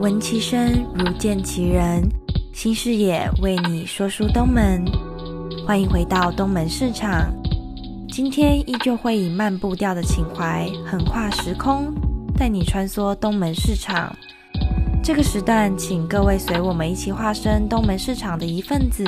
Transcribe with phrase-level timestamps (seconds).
[0.00, 2.08] 闻其声如见其人，
[2.52, 4.84] 新视野为你说书东门，
[5.66, 7.34] 欢迎回到东门市场。
[8.08, 11.92] 今天依旧会以慢步调的情怀，横跨时空，
[12.36, 14.14] 带你穿梭东门市场。
[15.02, 19.04] 这个时段，请各位随我们一起化身东门市场的一份子，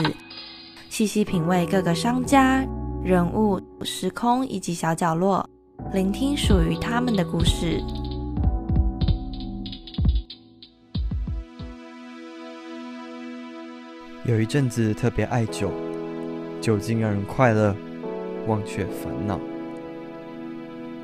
[0.89, 2.67] 细细品味各个商家、
[3.05, 5.49] 人物、时空以及小角落，
[5.93, 7.81] 聆听属于他们的故事。
[14.25, 15.73] 有一阵子特别爱酒，
[16.61, 17.75] 酒精让人快乐，
[18.47, 19.41] 忘却烦恼。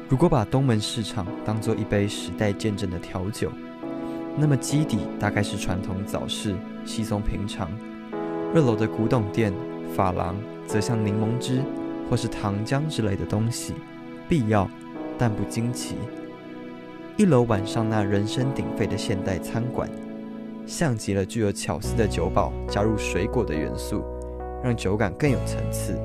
[0.07, 3.51] 如果把东门市场当做一杯时代见证的调酒，
[4.37, 7.67] 那么基底大概是传统早市，稀松平常；
[8.55, 9.51] 二楼的古董店、
[9.95, 10.37] 发廊
[10.67, 11.63] 则像柠檬汁
[12.11, 13.73] 或是糖浆之类的东西，
[14.29, 14.69] 必要
[15.17, 15.97] 但不惊奇。
[17.17, 19.89] 一楼晚上那人声鼎沸的现代餐馆。
[20.67, 24.03] 像极了具有巧思的酒保加入水果的元素，
[24.63, 25.97] 让酒感更有层次。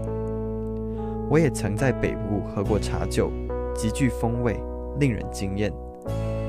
[1.29, 3.31] 我也曾在北部喝过茶酒，
[3.75, 4.61] 极具风味，
[4.99, 5.73] 令人惊艳。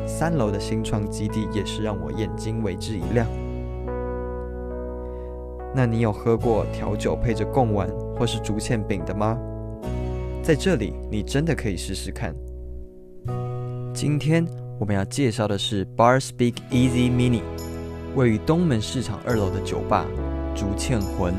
[0.07, 3.27] 三楼的新创基地也是让我眼睛为之一亮。
[5.75, 9.39] 那你有喝过调酒配着贡丸或是竹签饼的吗？
[10.43, 12.35] 在这里，你真的可以试试看。
[13.95, 14.45] 今天
[14.79, 17.43] 我们要介绍的是 Bar Speak Easy Mini。
[18.15, 20.05] 位于东门市场二楼的酒吧
[20.55, 21.33] “竹倩魂”，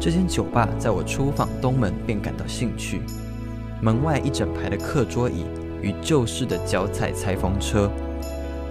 [0.00, 3.02] 这间酒吧在我出访东门便感到兴趣。
[3.80, 5.44] 门外一整排的课桌椅
[5.80, 7.88] 与旧式的脚踩裁缝车，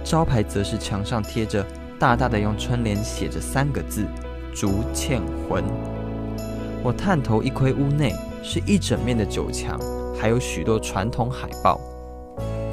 [0.04, 1.66] 招牌则是墙上贴着
[1.98, 4.04] 大大的用春联写着三个字
[4.54, 5.64] “竹倩魂”。
[6.84, 9.80] 我探头一窥，屋内是一整面的酒墙，
[10.14, 11.80] 还有许多传统海报。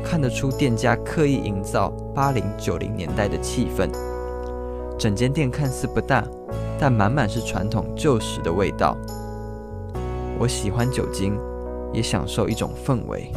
[0.10, 3.88] 看得出店家刻意营造八零九零年代的气氛。
[4.98, 6.26] 整间店看似不大，
[6.80, 8.98] 但满满是传统旧时的味道。
[10.40, 11.40] 我喜欢酒精，
[11.94, 13.32] 也享受一种氛围。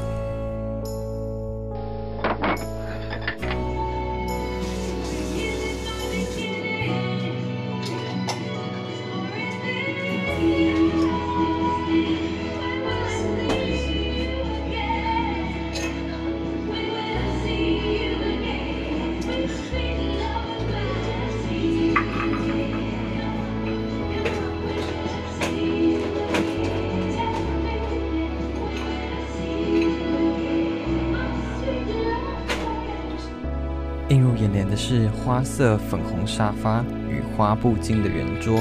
[34.09, 38.61] 映入眼帘的是花色粉红沙发与花布巾的圆桌，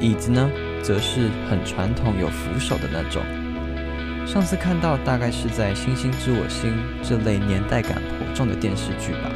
[0.00, 0.50] 椅子呢，
[0.82, 3.22] 则是很传统有扶手的那种。
[4.26, 6.72] 上次看到大概是在《星星知我心》
[7.08, 9.30] 这类年代感颇重的电视剧吧。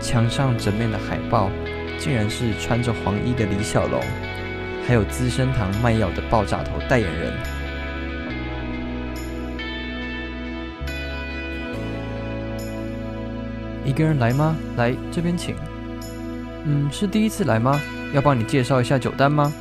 [0.00, 1.50] 墙上整面的海报，
[1.98, 4.00] 竟然是穿着黄衣的李小龙，
[4.86, 7.32] 还有资生堂卖药的爆炸头代言人。
[13.84, 14.56] 一个人来吗？
[14.78, 15.54] 来这边请。
[16.64, 17.78] 嗯，是第一次来吗？
[18.14, 19.52] 要帮你介绍一下酒单吗？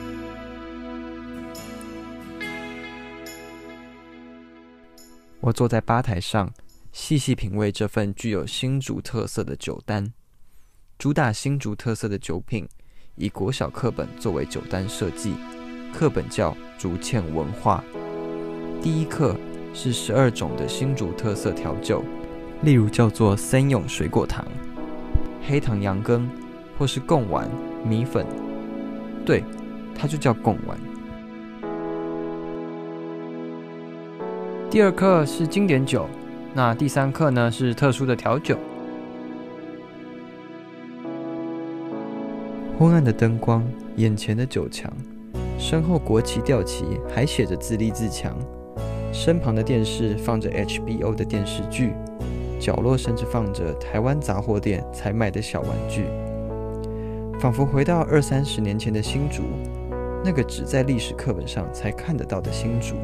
[5.41, 6.49] 我坐在吧台上，
[6.93, 10.13] 细细品味这份具有新竹特色的酒单。
[10.97, 12.65] 主打新竹特色的酒品，
[13.15, 15.35] 以国小课本作为酒单设计，
[15.93, 17.83] 课本叫《竹堑文化》。
[18.81, 19.35] 第一课
[19.73, 22.05] 是十二种的新竹特色调酒。
[22.63, 24.45] 例如叫做森永水果糖、
[25.45, 26.29] 黑糖羊羹，
[26.79, 27.45] 或是贡丸
[27.83, 28.25] 米粉，
[29.25, 29.43] 对，
[29.93, 30.77] 它就叫贡丸。
[34.69, 36.07] 第二课是经典酒，
[36.53, 38.57] 那第三课呢是特殊的调酒。
[42.79, 43.61] 昏暗的灯光，
[43.97, 44.89] 眼前的酒墙，
[45.59, 48.33] 身后国旗吊旗还写着自立自强，
[49.11, 51.91] 身旁的电视放着 HBO 的电视剧。
[52.63, 56.05] 角落甚至放着台湾杂货店才买的小玩具，
[57.37, 59.43] 仿佛回到二三十年前的新竹，
[60.23, 62.95] 那个只在历史课本上才看得到的新竹。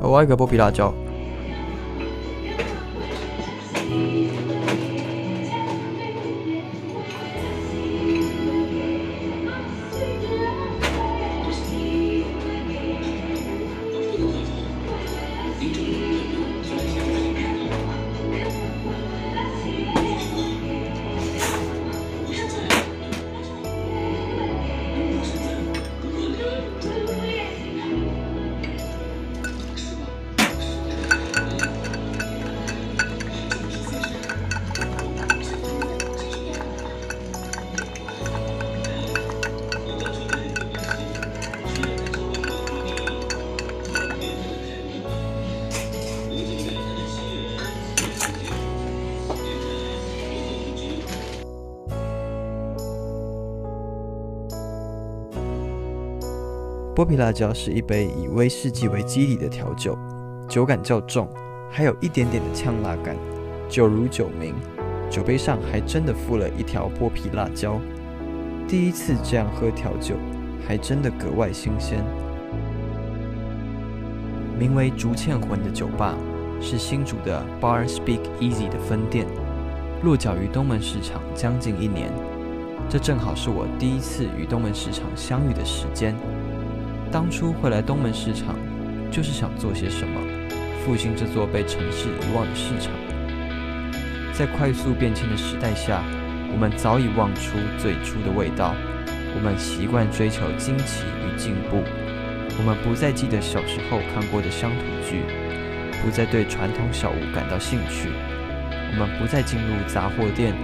[0.00, 0.92] 我爱个波比辣椒。
[56.94, 59.96] 剥皮辣椒是一杯以威士忌为基底的调酒，
[60.46, 61.26] 酒感较重，
[61.70, 63.16] 还有一点点的呛辣感。
[63.66, 64.54] 酒如酒名，
[65.08, 67.80] 酒杯上还真的附了一条剥皮辣椒。
[68.68, 70.16] 第一次这样喝调酒，
[70.68, 72.04] 还真的格外新鲜。
[74.58, 76.14] 名为“竹堑魂”的酒吧，
[76.60, 79.26] 是新竹的 Bar Speak Easy 的分店，
[80.02, 82.12] 落脚于东门市场将近一年。
[82.86, 86.14] 这正好是我第一次与东门市场相遇的时间。
[87.12, 88.56] 当初会来东门市场，
[89.10, 90.18] 就是想做些什么，
[90.82, 92.90] 复兴这座被城市遗忘的市场。
[94.32, 96.02] 在快速变迁的时代下，
[96.50, 98.74] 我们早已忘出最初的味道。
[99.34, 101.84] 我们习惯追求惊奇与进步。
[102.58, 105.20] 我们不再记得小时候看过的乡土剧，
[106.02, 108.08] 不再对传统小物感到兴趣。
[108.90, 110.54] 我们不再进入杂货店，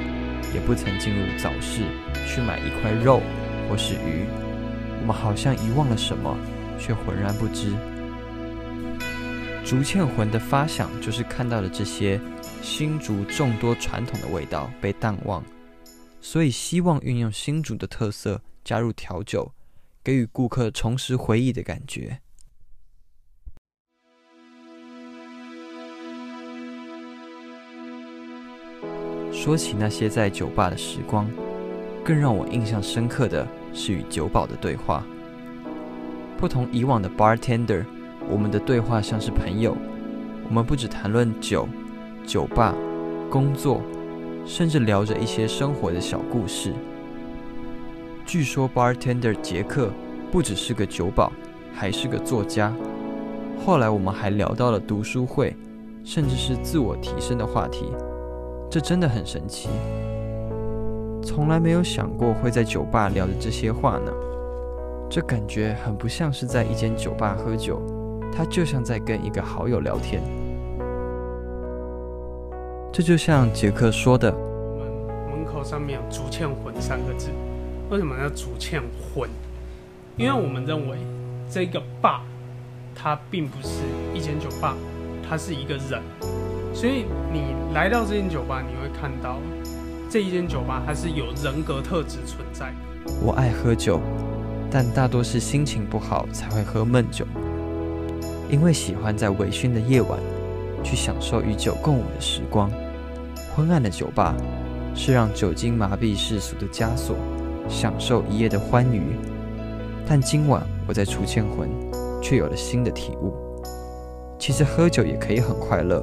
[0.55, 1.83] 也不曾进入早市
[2.27, 3.21] 去买一块肉
[3.69, 4.25] 或是鱼。
[5.00, 6.37] 我们好像遗忘了什么，
[6.79, 7.73] 却浑然不知。
[9.65, 12.21] 竹堑魂的发想就是看到了这些。
[12.61, 15.45] 新竹众多传统的味道被淡忘，
[16.21, 19.53] 所以希望运用新竹的特色加入调酒，
[20.03, 22.19] 给予顾客重拾回忆的感觉。
[29.33, 31.31] 说起那些在酒吧的时光，
[32.05, 33.47] 更让我印象深刻的
[33.79, 35.05] 是与酒保的对话。
[36.37, 37.85] 不同以往的 bartender，
[38.29, 39.77] 我们的对话像是朋友，
[40.49, 41.69] 我们不只谈论酒。
[42.27, 42.75] 酒吧、
[43.31, 43.81] 工作，
[44.45, 46.75] 甚至聊着一些生活的小故事。
[48.27, 49.89] 据说 bartender 杰克
[50.31, 51.33] 不只是个酒保，
[51.73, 52.71] 还是个作家。
[53.65, 55.57] 后来我们还聊到了读书会，
[56.05, 57.87] 甚至是自我提升的话题。
[58.71, 59.71] 这真的很神奇，
[61.23, 64.12] 从来没有想过会在酒吧聊的这些话呢。
[65.11, 67.81] 这感觉很不像是在一间酒吧喝酒，
[68.31, 70.23] 他就像在跟一个好友聊天。
[72.93, 77.31] 这就像杰克说的：“我们门口上面有‘竹堑魂’三个字，
[77.91, 78.82] 为什么叫‘竹堑
[79.15, 79.29] 魂’？
[80.17, 80.99] 因为我们认为
[81.49, 82.20] 这个坝
[82.94, 84.75] 它并不是一间酒吧，
[85.26, 86.03] 它是一个人。
[86.75, 89.38] 所以你来到这间酒吧，你会看到
[90.10, 92.72] 这一间酒吧它是有人格特质存在。
[93.22, 94.00] 我爱喝酒，
[94.70, 97.26] 但大多是心情不好才会喝闷酒，
[98.49, 100.19] 因为喜欢在微醺的夜晚。”
[100.84, 102.70] 去享受与酒共舞的时光。
[103.52, 104.32] 昏暗的酒吧
[104.94, 107.16] 是让酒精麻痹世俗的枷锁，
[107.69, 109.02] 享受一夜的欢愉。
[110.06, 111.69] 但今晚我在除千魂，
[112.22, 113.34] 却有了新的体悟。
[114.38, 116.00] 其实喝酒也可以很快乐，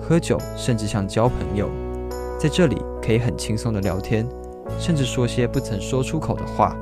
[0.00, 1.70] 喝酒甚至像交朋友，
[2.36, 4.26] 在这里可以很轻松的聊天，
[4.78, 6.76] 甚至说些不曾说出口的话，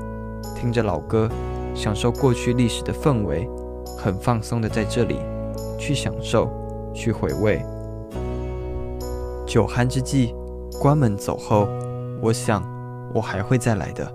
[0.55, 1.29] 听着老歌，
[1.75, 3.49] 享受过去历史的氛围，
[3.97, 5.19] 很放松的在这里
[5.79, 6.49] 去享受。
[6.95, 7.63] 去回味。
[9.47, 10.35] 酒酣之际，
[10.81, 11.69] 关门走后，
[12.21, 12.61] 我想
[13.15, 14.13] 我还会再来的。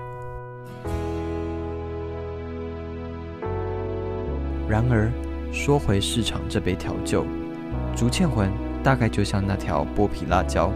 [4.67, 5.10] 然而，
[5.53, 7.25] 说回市场这杯调酒，
[7.95, 8.51] 竹堑魂
[8.83, 10.69] 大概就像那条剥皮辣椒，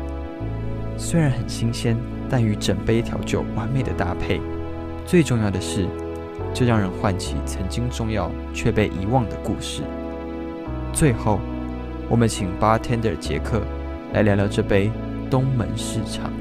[0.98, 1.96] 虽然很新鲜，
[2.30, 4.42] 但与整杯调酒完美的搭配。
[5.06, 5.88] 最重要的是，
[6.54, 9.84] 这让人唤起曾经重要却被遗忘的故事。
[10.92, 11.40] 最后。
[12.10, 13.62] 我们请 bartender 杰克
[14.14, 14.90] 来聊聊这杯
[15.30, 16.32] 东门市场。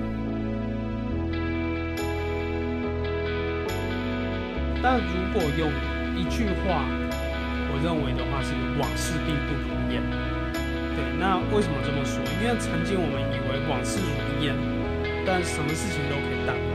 [4.81, 5.69] 但如果用
[6.15, 6.85] 一句话，
[7.69, 10.01] 我认为的话是往事并不如烟。
[11.19, 12.19] 那为什么这么说？
[12.43, 14.55] 因为曾经我们以为往事如烟，
[15.25, 16.69] 但什么事情都可以淡忘。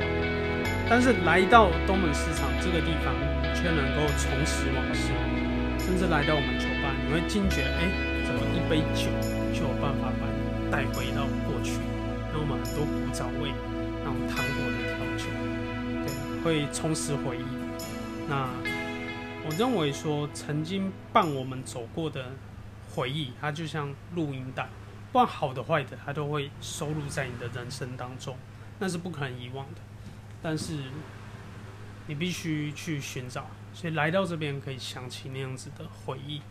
[0.90, 3.14] 但是来到东门市场这个地方，
[3.54, 5.12] 却能够重拾往事，
[5.80, 8.12] 甚至来到我们酒吧，你会惊觉，哎。
[8.54, 9.10] 一杯酒
[9.54, 11.74] 就有办法把你带回到过去，
[12.32, 13.52] 那我们很多古早味，
[14.04, 15.26] 那种糖果的调酒，
[16.06, 17.44] 对，会充实回忆。
[18.30, 18.48] 那
[19.46, 22.24] 我认为说，曾经伴我们走过的
[22.93, 24.67] 回忆，它就像录音带，
[25.12, 28.38] 不管好的坏的，它都会收录在你的人生当中，
[28.79, 29.81] 那是不可能遗忘的。
[30.41, 30.77] 但是
[32.07, 36.41] 你必须去寻找，所以来到这边可以想起那样子的回忆。